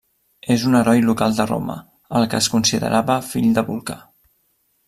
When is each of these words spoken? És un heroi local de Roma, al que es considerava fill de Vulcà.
És 0.53 0.63
un 0.69 0.77
heroi 0.77 1.03
local 1.09 1.35
de 1.41 1.45
Roma, 1.51 1.77
al 2.21 2.27
que 2.33 2.39
es 2.39 2.49
considerava 2.57 3.21
fill 3.29 3.55
de 3.59 3.69
Vulcà. 3.73 4.03